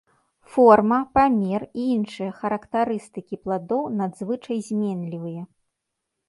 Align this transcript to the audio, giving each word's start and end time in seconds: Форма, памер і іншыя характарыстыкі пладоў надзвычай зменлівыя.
Форма, 0.51 0.97
памер 1.17 1.65
і 1.81 1.85
іншыя 1.95 2.29
характарыстыкі 2.39 3.35
пладоў 3.45 3.83
надзвычай 3.99 4.59
зменлівыя. 4.71 5.43